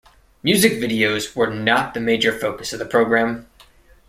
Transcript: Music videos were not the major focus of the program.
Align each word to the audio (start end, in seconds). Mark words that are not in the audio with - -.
Music 0.41 0.79
videos 0.79 1.35
were 1.35 1.53
not 1.53 1.93
the 1.93 1.99
major 1.99 2.35
focus 2.35 2.73
of 2.73 2.79
the 2.79 2.85
program. 2.87 3.45